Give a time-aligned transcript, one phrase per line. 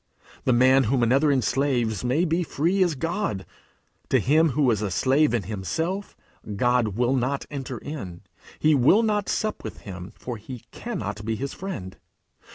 [0.45, 3.45] The man whom another enslaves may be free as God;
[4.09, 6.17] to him who is a slave in himself,
[6.55, 8.21] God will not enter in;
[8.57, 11.97] he will not sup with him, for he cannot be his friend.